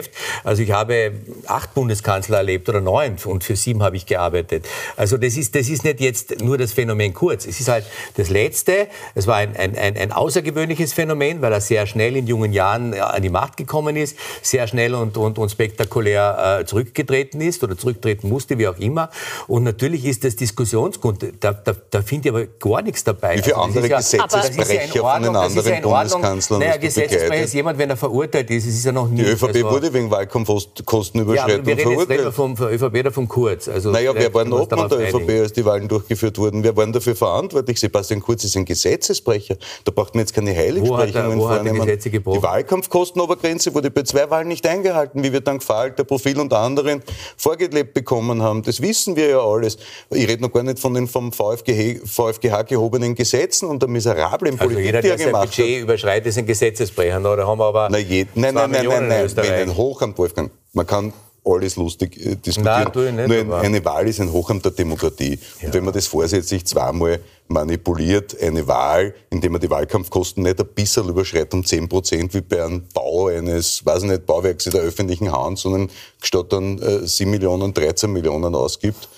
[0.45, 1.13] also ich habe
[1.47, 4.67] acht Bundeskanzler erlebt oder neun und für sieben habe ich gearbeitet.
[4.97, 7.47] Also das ist, das ist nicht jetzt nur das Phänomen Kurz.
[7.47, 7.85] Es ist halt
[8.17, 8.89] das Letzte.
[9.15, 12.93] Es war ein, ein, ein, ein außergewöhnliches Phänomen, weil er sehr schnell in jungen Jahren
[12.93, 17.63] äh, an die Macht gekommen ist, sehr schnell und, und, und spektakulär äh, zurückgetreten ist
[17.63, 19.11] oder zurücktreten musste, wie auch immer.
[19.47, 23.37] Und natürlich ist das Diskussionsgrund, da, da, da finde ich aber gar nichts dabei.
[23.37, 25.83] Wie viele Also andere ja- Gesetzesbrecher ja von den anderen.
[25.83, 28.67] Bundeskanzlern Naja, Gesetzesbrecher ist jemand, wenn er verurteilt ist.
[28.67, 29.23] Es ist ja noch nie.
[29.23, 32.35] Die ÖVP also- wurde wegen ja, aber Wahlkampfkostenüberschreitung wir reden jetzt nicht mehr verurteilt.
[32.35, 33.69] vom, ÖVP oder vom Kurz.
[33.69, 35.41] Also Naja, war wir uns Obmann der ÖVP, einigen.
[35.43, 36.63] als die Wahlen durchgeführt wurden?
[36.65, 37.81] Wer war dafür verantwortlich?
[37.81, 39.57] Sebastian Kurz ist ein Gesetzesbrecher.
[39.85, 41.99] Da braucht man jetzt keine Heiligsprechungen Wo hat er- wo hat er vornehmen.
[42.13, 42.39] Gebrochen?
[42.41, 47.03] Die Wahlkampfkostenobergrenze wurde bei zwei Wahlen nicht eingehalten, wie wir dank Falter, Profil und anderen
[47.37, 48.63] vorgelebt bekommen haben.
[48.63, 49.77] Das wissen wir ja alles.
[50.11, 54.53] Ich rede noch gar nicht von den vom VfGH, VfGH gehobenen Gesetzen und der miserablen
[54.59, 55.57] Also Politik, jeder, die er der sein gemacht hat.
[55.57, 57.21] Budget überschreitet, ist ein Gesetzesbrecher.
[57.21, 59.72] Da haben wir aber Na, je, nein, nein, nein, nein, in nein.
[59.73, 61.13] Ein Hochamt, Wolfgang, man kann
[61.45, 62.93] alles lustig äh, diskutieren.
[62.95, 65.39] Nein, nicht, Nur ein, eine Wahl ist ein Hochamt der Demokratie.
[65.63, 70.67] Und wenn man das vorsätzlich zweimal manipuliert, eine Wahl, indem man die Wahlkampfkosten nicht ein
[70.75, 74.73] bisschen überschreitet um 10 Prozent, wie bei einem Bau eines, weiß ich nicht, Bauwerks in
[74.73, 79.09] der öffentlichen Hand, sondern statt dann äh, 7 Millionen, 13 Millionen ausgibt,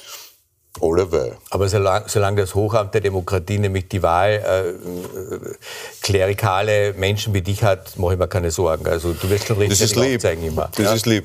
[0.81, 1.37] weil.
[1.51, 5.55] Aber solange, solange das Hochamt der Demokratie, nämlich die Wahl, äh,
[6.03, 8.87] klerikale Menschen wie dich hat, mache ich mir keine Sorgen.
[8.87, 10.21] Also du wirst schon richtig Das ist lieb.
[10.21, 10.71] zeigen immer.
[10.77, 11.25] Das ist lieb.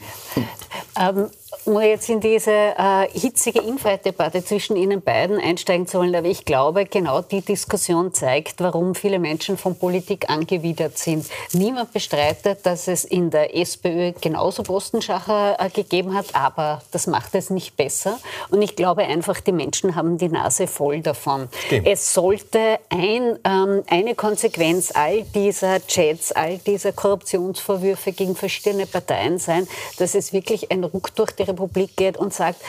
[1.00, 1.30] Ähm,
[1.70, 6.44] um jetzt in diese äh, hitzige Infight-Debatte zwischen Ihnen beiden einsteigen zu wollen, aber ich
[6.44, 11.28] glaube, genau die Diskussion zeigt, warum viele Menschen von Politik angewidert sind.
[11.54, 17.36] Niemand bestreitet, dass es in der SPÖ genauso Postenschacher äh, gegeben hat, aber das macht
[17.36, 18.18] es nicht besser.
[18.50, 21.50] Und ich glaube einfach, die Menschen haben die Nase voll davon.
[21.68, 21.88] Stimmt.
[21.88, 29.38] Es sollte ein, ähm, eine Konsequenz all dieser Chats, all dieser Korruptionsvorwürfe gegen verschiedene Parteien
[29.38, 29.68] sein,
[30.00, 32.62] dass es wirklich ein Ruck durch die Republik geht und sagt,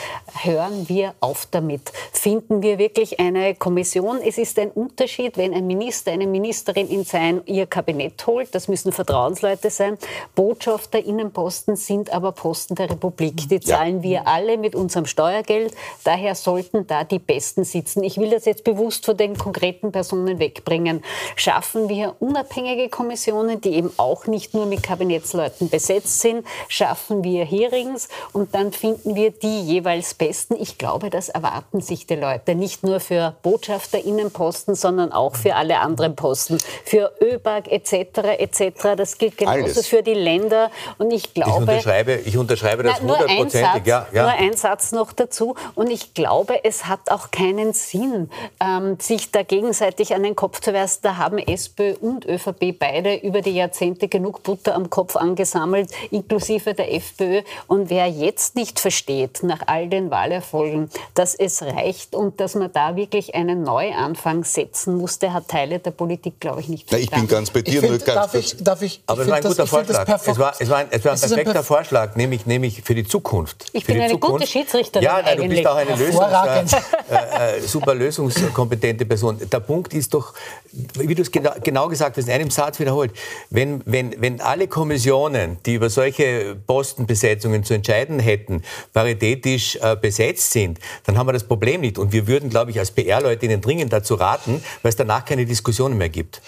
[0.43, 1.91] hören wir auf damit.
[2.11, 4.19] Finden wir wirklich eine Kommission.
[4.25, 8.53] Es ist ein Unterschied, wenn ein Minister, eine Ministerin in sein, ihr Kabinett holt.
[8.53, 9.97] Das müssen Vertrauensleute sein.
[10.35, 13.49] Botschafter, Innenposten sind aber Posten der Republik.
[13.49, 15.73] Die zahlen wir alle mit unserem Steuergeld.
[16.03, 18.03] Daher sollten da die Besten sitzen.
[18.03, 21.03] Ich will das jetzt bewusst von den konkreten Personen wegbringen.
[21.35, 26.45] Schaffen wir unabhängige Kommissionen, die eben auch nicht nur mit Kabinettsleuten besetzt sind.
[26.67, 30.55] Schaffen wir Hearings und dann finden wir die jeweils Besten.
[30.59, 32.55] Ich glaube, das erwarten sich die Leute.
[32.55, 36.57] Nicht nur für BotschafterInnenposten, sondern auch für alle anderen Posten.
[36.85, 37.93] Für ÖBAG etc.
[38.39, 38.95] etc.
[38.95, 39.87] Das gilt genauso Alles.
[39.87, 40.71] für die Länder.
[40.97, 43.61] Und ich Ich glaube, unterschreibe, ich unterschreibe das na, nur, ein hundertprozentig.
[43.73, 44.21] Satz, Ja, ja.
[44.23, 45.55] nur ein Satz noch dazu.
[45.75, 48.29] Und ich glaube, es hat auch keinen Sinn,
[48.59, 50.99] ähm, sich da gegenseitig an den Kopf zu werfen.
[51.01, 56.73] Da haben SPÖ und ÖVP beide über die Jahrzehnte genug Butter am Kopf angesammelt, inklusive
[56.73, 57.41] der FPÖ.
[57.67, 62.71] Und wer jetzt nicht versteht nach all den Wahlerfolgen, dass es reicht und dass man
[62.71, 67.13] da wirklich einen Neuanfang setzen muss, der hat Teile der Politik, glaube ich, nicht verstanden.
[67.13, 67.81] ich bin ganz bei dir.
[67.81, 70.07] Find, darf, ich, darf ich, Aber es war ein guter Vorschlag.
[70.25, 73.05] Es war, es war ein, es war ein perfekter ein Vorschlag, nämlich, nämlich für die
[73.05, 73.65] Zukunft.
[73.73, 74.39] Ich für bin eine Zukunft.
[74.39, 79.37] gute Schiedsrichterin Ja, nein, du bist auch eine Lösungs, äh, äh, super lösungskompetente Person.
[79.49, 80.33] Der Punkt ist doch,
[80.71, 83.11] wie du es genau, genau gesagt hast, in einem Satz wiederholt,
[83.49, 88.50] wenn, wenn, wenn alle Kommissionen, die über solche Postenbesetzungen zu entscheiden hätten,
[88.93, 91.97] paritätisch äh, besetzt sind, dann haben wir das Problem nicht.
[91.97, 95.45] Und wir würden, glaube ich, als PR-Leute Ihnen dringend dazu raten, weil es danach keine
[95.45, 96.41] Diskussionen mehr gibt.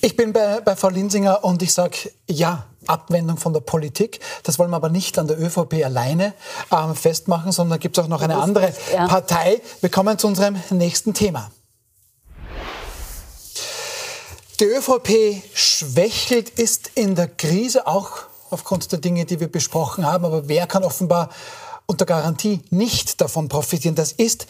[0.00, 2.66] Ich bin bei, bei Frau Linsinger und ich sage ja.
[2.86, 4.20] Abwendung von der Politik.
[4.42, 6.32] Das wollen wir aber nicht an der ÖVP alleine
[6.72, 9.06] ähm, festmachen, sondern da gibt es auch noch eine andere ja.
[9.06, 9.60] Partei.
[9.80, 11.50] Wir kommen zu unserem nächsten Thema.
[14.60, 20.24] Die ÖVP schwächelt, ist in der Krise auch aufgrund der Dinge, die wir besprochen haben.
[20.24, 21.30] Aber wer kann offenbar
[21.86, 23.94] unter Garantie nicht davon profitieren?
[23.94, 24.46] Das ist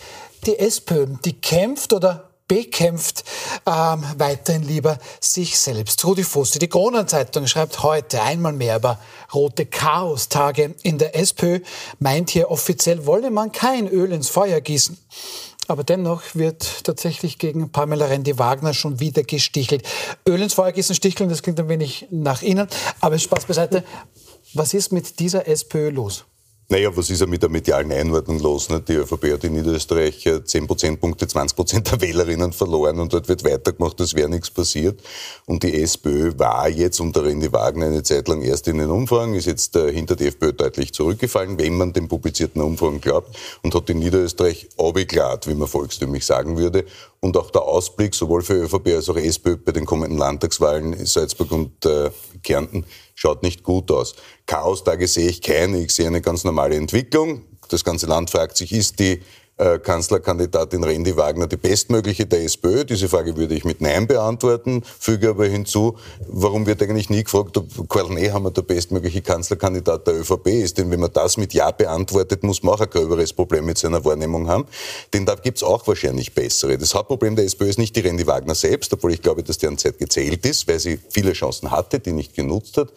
[0.46, 1.06] die SPÖ.
[1.24, 3.22] Die kämpft oder bekämpft
[3.64, 6.04] ähm, weiterhin lieber sich selbst.
[6.04, 8.98] Rudi Fusti, die Kronenzeitung schreibt heute einmal mehr über
[9.32, 11.60] rote Chaostage in der SPÖ,
[12.00, 14.98] meint hier offiziell wolle man kein Öl ins Feuer gießen.
[15.70, 19.84] Aber dennoch wird tatsächlich gegen Pamela Rendi-Wagner schon wieder gestichelt.
[20.28, 22.66] Öl ins Feuer gießen, sticheln, das klingt ein wenig nach Ihnen.
[23.00, 23.84] Aber Spaß beiseite.
[24.52, 26.24] Was ist mit dieser SPÖ los?
[26.72, 28.68] Naja, was ist ja mit der medialen Einordnung los?
[28.68, 28.80] Ne?
[28.80, 33.42] Die ÖVP hat in Niederösterreich 10 Prozentpunkte, 20 Prozent der Wählerinnen verloren und dort wird
[33.42, 35.00] weitergemacht, als wäre nichts passiert.
[35.46, 39.34] Und die SPÖ war jetzt unter René Wagner eine Zeit lang erst in den Umfragen,
[39.34, 43.74] ist jetzt äh, hinter der FPÖ deutlich zurückgefallen, wenn man den publizierten Umfragen glaubt, und
[43.74, 46.84] hat in Niederösterreich abgeklart, wie man volkstümlich sagen würde.
[47.22, 51.04] Und auch der Ausblick sowohl für ÖVP als auch SPÖ bei den kommenden Landtagswahlen in
[51.04, 52.10] Salzburg und äh,
[52.42, 54.14] Kärnten schaut nicht gut aus.
[54.46, 55.82] Chaostage sehe ich keine.
[55.82, 57.42] Ich sehe eine ganz normale Entwicklung.
[57.68, 59.20] Das ganze Land fragt sich, ist die
[59.82, 62.84] Kanzlerkandidatin Rendi Wagner die bestmögliche der SPÖ?
[62.84, 65.96] Diese Frage würde ich mit Nein beantworten, füge aber hinzu,
[66.26, 70.78] warum wird eigentlich nie gefragt, ob Karl Nehammer der bestmögliche Kanzlerkandidat der ÖVP ist?
[70.78, 74.04] Denn wenn man das mit Ja beantwortet, muss man auch ein gröberes Problem mit seiner
[74.04, 74.64] Wahrnehmung haben.
[75.12, 76.78] Denn da gibt es auch wahrscheinlich bessere.
[76.78, 79.76] Das Hauptproblem der SPÖ ist nicht die Rendi Wagner selbst, obwohl ich glaube, dass deren
[79.76, 82.88] Zeit gezählt ist, weil sie viele Chancen hatte, die nicht genutzt hat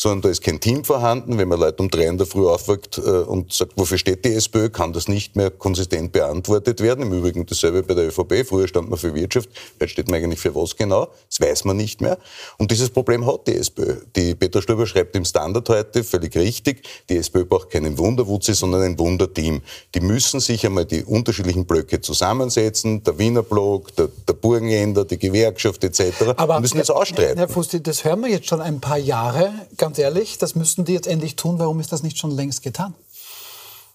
[0.00, 1.36] sondern da ist kein Team vorhanden.
[1.36, 4.32] Wenn man Leute um drei in der Früh aufweckt äh, und sagt, wofür steht die
[4.32, 7.02] SPÖ, kann das nicht mehr konsistent beantwortet werden.
[7.02, 8.46] Im Übrigen dasselbe bei der ÖVP.
[8.48, 11.08] Früher stand man für Wirtschaft, jetzt steht man eigentlich für was genau.
[11.28, 12.16] Das weiß man nicht mehr.
[12.56, 13.96] Und dieses Problem hat die SPÖ.
[14.16, 18.80] Die Peter Stöber schreibt im Standard heute völlig richtig, die SPÖ braucht keinen Wunderwutzi, sondern
[18.80, 19.60] ein Wunderteam.
[19.94, 25.18] Die müssen sich einmal die unterschiedlichen Blöcke zusammensetzen, der Wiener Block, der, der Burgenländer, die
[25.18, 26.36] Gewerkschaft etc.
[26.36, 27.36] Aber müssen jetzt ausstreiten.
[27.36, 29.52] Herr Fusti, das hören wir jetzt schon ein paar Jahre.
[29.76, 31.58] Ganz ganz ehrlich, das müssten die jetzt endlich tun.
[31.58, 32.94] Warum ist das nicht schon längst getan?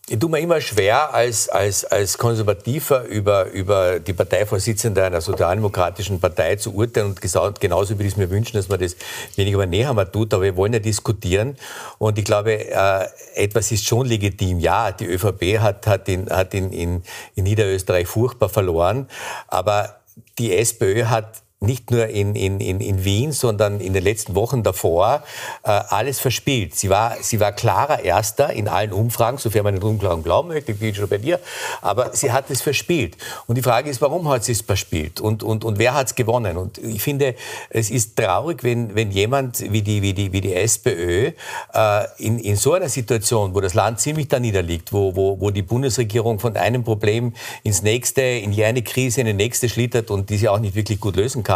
[0.09, 6.19] Ich tue mir immer schwer, als, als, als Konservativer über, über die Parteivorsitzende einer sozialdemokratischen
[6.19, 8.97] Partei zu urteilen und genauso würde ich es mir wünschen, dass man das
[9.37, 11.55] weniger näher mal tut, aber wir wollen ja diskutieren
[11.97, 14.59] und ich glaube, äh, etwas ist schon legitim.
[14.59, 17.03] Ja, die ÖVP hat, hat, in, hat in, in,
[17.35, 19.07] in Niederösterreich furchtbar verloren,
[19.47, 20.01] aber
[20.37, 24.63] die SPÖ hat nicht nur in, in, in, in Wien, sondern in den letzten Wochen
[24.63, 25.23] davor
[25.63, 26.75] äh, alles verspielt.
[26.75, 30.73] Sie war, sie war klarer Erster in allen Umfragen, sofern man den Umfragen glauben möchte,
[30.73, 31.39] bin schon bei dir,
[31.81, 33.17] aber sie hat es verspielt.
[33.47, 36.15] Und die Frage ist, warum hat sie es verspielt und, und, und wer hat es
[36.15, 36.57] gewonnen?
[36.57, 37.35] Und ich finde,
[37.69, 41.31] es ist traurig, wenn, wenn jemand wie die, wie die, wie die SPÖ
[41.73, 45.51] äh, in, in so einer Situation, wo das Land ziemlich da niederliegt, wo, wo, wo
[45.51, 50.29] die Bundesregierung von einem Problem ins nächste, in eine Krise, in die nächste schlittert und
[50.29, 51.54] die sie auch nicht wirklich gut lösen kann,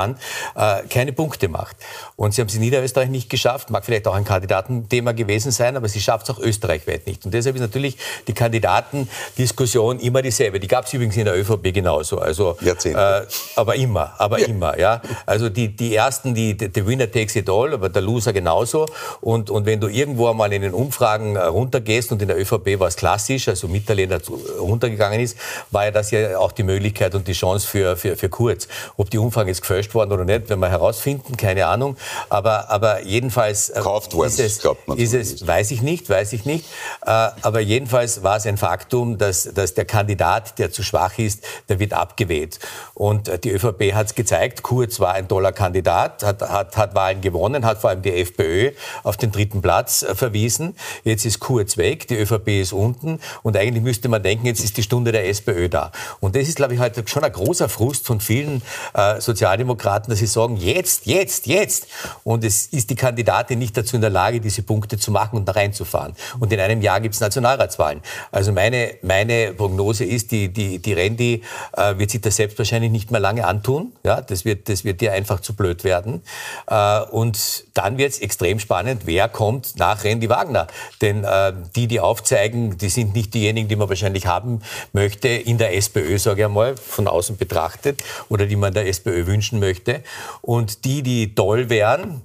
[0.55, 1.75] äh, keine Punkte macht.
[2.15, 5.75] Und sie haben es in Niederösterreich nicht geschafft, mag vielleicht auch ein Kandidatenthema gewesen sein,
[5.77, 7.25] aber sie schafft es auch österreichweit nicht.
[7.25, 10.59] Und deshalb ist natürlich die Kandidatendiskussion immer dieselbe.
[10.59, 12.19] Die gab es übrigens in der ÖVP genauso.
[12.19, 13.27] Also, Jahrzehnte.
[13.27, 14.47] Äh, aber immer, aber ja.
[14.47, 14.79] immer.
[14.79, 15.01] Ja?
[15.25, 18.85] Also die, die Ersten, die, the winner takes it all, aber der Loser genauso.
[19.21, 22.79] Und, und wenn du irgendwo einmal in den Umfragen äh, runtergehst und in der ÖVP
[22.79, 24.19] war es klassisch, also Mitterländer
[24.59, 25.37] runtergegangen ist,
[25.71, 28.67] war ja das ja auch die Möglichkeit und die Chance für, für, für Kurz.
[28.97, 31.97] Ob die Umfragen jetzt gefälscht gefälscht worden oder nicht, werden wir herausfinden, keine Ahnung.
[32.29, 36.09] Aber, aber jedenfalls äh, Kauft worden, ist es, glaubt man ist es, weiß ich nicht,
[36.09, 36.65] weiß ich nicht.
[37.05, 37.09] Äh,
[37.41, 41.79] aber jedenfalls war es ein Faktum, dass, dass der Kandidat, der zu schwach ist, der
[41.79, 42.59] wird abgewählt.
[42.93, 46.95] Und äh, die ÖVP hat es gezeigt, Kurz war ein toller Kandidat, hat, hat, hat
[46.95, 48.71] Wahlen gewonnen, hat vor allem die FPÖ
[49.03, 50.75] auf den dritten Platz verwiesen.
[51.03, 54.77] Jetzt ist Kurz weg, die ÖVP ist unten und eigentlich müsste man denken, jetzt ist
[54.77, 55.91] die Stunde der SPÖ da.
[56.19, 58.61] Und das ist, glaube ich, heute schon ein großer Frust von vielen
[58.93, 61.87] äh, Sozialdemokraten, Sozialdemokraten, dass sie sagen, jetzt, jetzt, jetzt.
[62.23, 65.45] Und es ist die Kandidatin nicht dazu in der Lage, diese Punkte zu machen und
[65.47, 66.13] da reinzufahren.
[66.39, 68.01] Und in einem Jahr gibt es Nationalratswahlen.
[68.31, 72.91] Also meine, meine Prognose ist, die, die, die Randy äh, wird sich das selbst wahrscheinlich
[72.91, 73.93] nicht mehr lange antun.
[74.03, 76.21] Ja, das wird, das wird ihr einfach zu blöd werden.
[76.67, 80.67] Äh, und dann wird es extrem spannend, wer kommt nach Randy Wagner.
[81.01, 84.61] Denn äh, die, die aufzeigen, die sind nicht diejenigen, die man wahrscheinlich haben
[84.93, 89.25] möchte in der SPÖ, sage ich einmal, von außen betrachtet, oder die man der SPÖ
[89.27, 90.03] wünschen möchte.
[90.41, 92.21] Und die, die toll wären,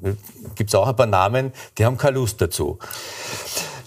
[0.54, 2.78] gibt es auch ein paar Namen, die haben keine Lust dazu.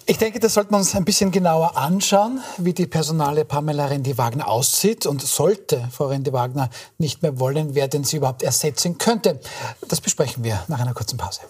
[0.10, 4.48] Ich denke, das sollten wir uns ein bisschen genauer anschauen, wie die Personale Pamela Rendi-Wagner
[4.48, 9.42] aussieht und sollte Frau Rendi-Wagner nicht mehr wollen, wer denn sie überhaupt ersetzen könnte.
[9.90, 11.42] Das besprechen wir nach einer kurzen Pause.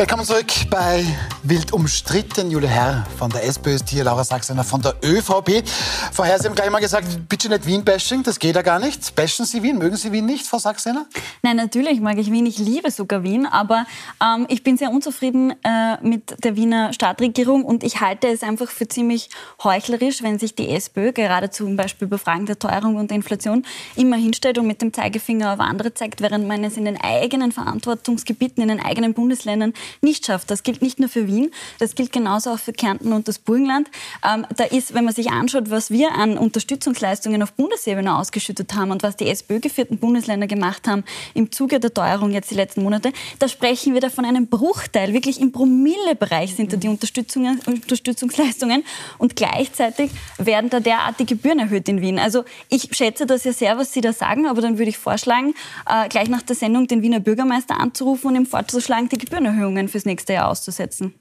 [0.00, 1.04] Willkommen zurück bei
[1.42, 2.50] Wild umstritten.
[2.50, 5.66] Julia Herr von der SPÖ ist hier, Laura Sachsener von der ÖVP.
[6.12, 9.14] Vorher, Sie haben gleich mal gesagt, bitte nicht Wien-Bashing, das geht ja gar nicht.
[9.14, 9.78] Bashen Sie Wien?
[9.78, 11.06] Mögen Sie Wien nicht, Frau Sachsener?
[11.42, 12.44] Nein, natürlich mag ich Wien.
[12.44, 13.46] Ich liebe sogar Wien.
[13.46, 13.86] Aber
[14.22, 18.68] ähm, ich bin sehr unzufrieden äh, mit der Wiener Stadtregierung und ich halte es einfach
[18.68, 19.30] für ziemlich
[19.64, 23.64] heuchlerisch, wenn sich die SPÖ gerade zum Beispiel über Fragen der Teuerung und der Inflation
[23.96, 27.50] immer hinstellt und mit dem Zeigefinger auf andere zeigt, während man es in den eigenen
[27.50, 29.72] Verantwortungsgebieten, in den eigenen Bundesländern
[30.02, 30.50] nicht schafft.
[30.50, 31.29] Das gilt nicht nur für Wien,
[31.78, 33.88] das gilt genauso auch für Kärnten und das Burgenland.
[34.26, 38.90] Ähm, da ist, wenn man sich anschaut, was wir an Unterstützungsleistungen auf Bundesebene ausgeschüttet haben
[38.90, 43.12] und was die SPÖ-geführten Bundesländer gemacht haben im Zuge der Teuerung jetzt die letzten Monate,
[43.38, 45.12] da sprechen wir da von einem Bruchteil.
[45.12, 48.84] Wirklich im Promillebereich sind da die Unterstützungen, Unterstützungsleistungen
[49.18, 52.18] und gleichzeitig werden da derartige Gebühren erhöht in Wien.
[52.18, 55.54] Also ich schätze das ja sehr, was Sie da sagen, aber dann würde ich vorschlagen,
[55.88, 60.04] äh, gleich nach der Sendung den Wiener Bürgermeister anzurufen und ihm vorzuschlagen, die Gebührenerhöhungen fürs
[60.04, 61.14] nächste Jahr auszusetzen.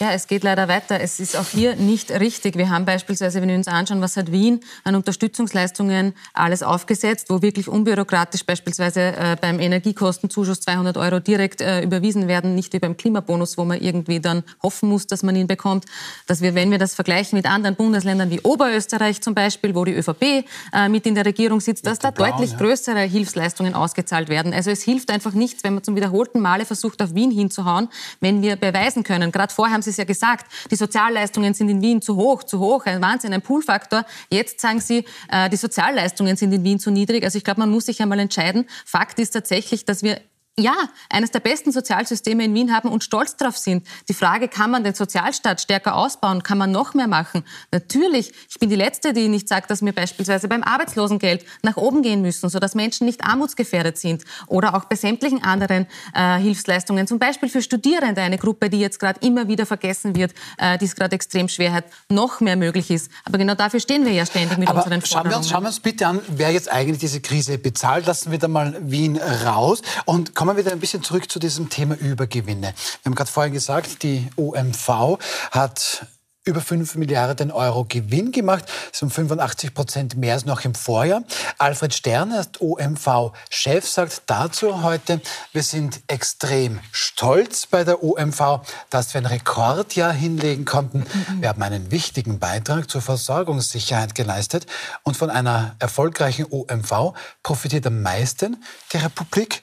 [0.00, 1.00] Ja, es geht leider weiter.
[1.00, 2.56] Es ist auch hier nicht richtig.
[2.56, 7.42] Wir haben beispielsweise, wenn wir uns anschauen, was hat Wien an Unterstützungsleistungen alles aufgesetzt, wo
[7.42, 12.96] wirklich unbürokratisch beispielsweise äh, beim Energiekostenzuschuss 200 Euro direkt äh, überwiesen werden, nicht wie beim
[12.96, 15.84] Klimabonus, wo man irgendwie dann hoffen muss, dass man ihn bekommt.
[16.26, 19.94] Dass wir, wenn wir das vergleichen mit anderen Bundesländern wie Oberösterreich zum Beispiel, wo die
[19.94, 22.58] ÖVP äh, mit in der Regierung sitzt, dass da Braun, deutlich ja.
[22.58, 24.52] größere Hilfsleistungen ausgezahlt werden.
[24.52, 28.42] Also es hilft einfach nichts, wenn man zum wiederholten Male versucht, auf Wien hinzuhauen, wenn
[28.42, 29.30] wir beweisen können.
[29.30, 32.58] Gerade vorher haben Sie es ja gesagt, die Sozialleistungen sind in Wien zu hoch, zu
[32.58, 34.04] hoch, ein Wahnsinn, ein Poolfaktor.
[34.30, 37.24] Jetzt sagen Sie, äh, die Sozialleistungen sind in Wien zu niedrig.
[37.24, 38.66] Also ich glaube, man muss sich einmal entscheiden.
[38.84, 40.20] Fakt ist tatsächlich, dass wir
[40.58, 40.74] ja,
[41.10, 43.84] eines der besten Sozialsysteme in Wien haben und stolz darauf sind.
[44.08, 46.44] Die Frage, kann man den Sozialstaat stärker ausbauen?
[46.44, 47.42] Kann man noch mehr machen?
[47.72, 52.02] Natürlich, ich bin die Letzte, die nicht sagt, dass wir beispielsweise beim Arbeitslosengeld nach oben
[52.02, 54.22] gehen müssen, sodass Menschen nicht armutsgefährdet sind.
[54.46, 59.00] Oder auch bei sämtlichen anderen äh, Hilfsleistungen, zum Beispiel für Studierende, eine Gruppe, die jetzt
[59.00, 62.92] gerade immer wieder vergessen wird, äh, die es gerade extrem schwer hat, noch mehr möglich
[62.92, 63.10] ist.
[63.24, 65.24] Aber genau dafür stehen wir ja ständig mit Aber unseren Forderungen.
[65.24, 68.06] Schauen wir, uns, schauen wir uns bitte an, wer jetzt eigentlich diese Krise bezahlt.
[68.06, 71.70] Lassen wir da mal Wien raus und kommen wir wieder ein bisschen zurück zu diesem
[71.70, 72.74] Thema Übergewinne.
[72.74, 75.18] Wir haben gerade vorhin gesagt, die OMV
[75.52, 76.06] hat
[76.44, 78.66] über 5 Milliarden Euro Gewinn gemacht.
[78.90, 81.22] Das sind 85 Prozent mehr als noch im Vorjahr.
[81.56, 89.22] Alfred Stern, OMV-Chef, sagt dazu heute, wir sind extrem stolz bei der OMV, dass wir
[89.22, 91.06] ein Rekordjahr hinlegen konnten.
[91.40, 94.66] Wir haben einen wichtigen Beitrag zur Versorgungssicherheit geleistet
[95.04, 99.62] und von einer erfolgreichen OMV profitiert am meisten die Republik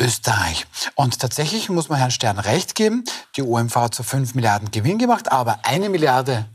[0.00, 0.66] Österreich.
[0.94, 3.04] Und tatsächlich muss man Herrn Stern recht geben,
[3.36, 6.46] die OMV hat zu 5 Milliarden Gewinn gemacht, aber eine Milliarde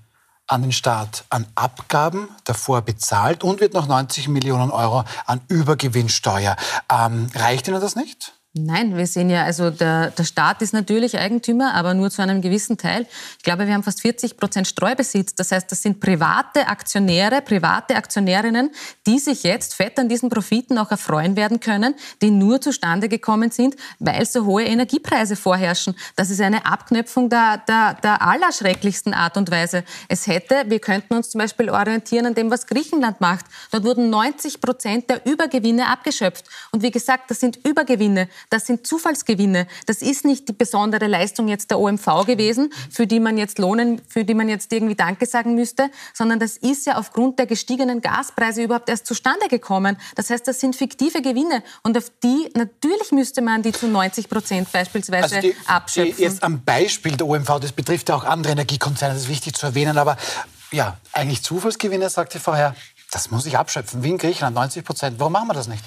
[0.48, 6.56] an den Staat an Abgaben davor bezahlt und wird noch 90 Millionen Euro an Übergewinnsteuer.
[6.92, 8.34] Ähm, reicht Ihnen das nicht?
[8.56, 12.40] Nein, wir sehen ja, also der, der Staat ist natürlich Eigentümer, aber nur zu einem
[12.40, 13.08] gewissen Teil.
[13.40, 15.34] Ich glaube, wir haben fast 40 Prozent Streubesitz.
[15.34, 18.70] Das heißt, das sind private Aktionäre, private Aktionärinnen,
[19.08, 23.50] die sich jetzt fett an diesen Profiten auch erfreuen werden können, die nur zustande gekommen
[23.50, 25.96] sind, weil so hohe Energiepreise vorherrschen.
[26.16, 29.84] Das ist eine Abknöpfung der, der, der allerschrecklichsten Art und Weise.
[30.10, 33.46] Es hätte, wir könnten uns zum Beispiel orientieren an dem, was Griechenland macht.
[33.72, 36.46] Dort wurden 90 Prozent der Übergewinne abgeschöpft.
[36.72, 38.30] Und wie gesagt, das sind Übergewinne.
[38.50, 39.68] Das sind Zufallsgewinne.
[39.86, 44.02] Das ist nicht die besondere Leistung jetzt der OMV gewesen, für die man jetzt lohnen,
[44.08, 48.02] für die man jetzt irgendwie Danke sagen müsste, sondern das ist ja aufgrund der gestiegenen
[48.02, 49.98] Gaspreise überhaupt erst zustande gekommen.
[50.16, 54.30] Das heißt, das sind fiktive Gewinne und auf die natürlich müsste man die zu 90
[54.30, 56.16] Prozent beispielsweise also die, abschöpfen.
[56.18, 59.56] Die jetzt am Beispiel der OMV, das betrifft ja auch andere Energiekonzerne, das ist wichtig
[59.56, 60.18] zu erwähnen, aber
[60.72, 62.76] ja, eigentlich Zufallsgewinne, sagte vorher
[63.12, 64.02] Das muss ich abschöpfen.
[64.02, 65.20] Wien, Griechenland, 90 Prozent.
[65.20, 65.84] Warum machen wir das nicht?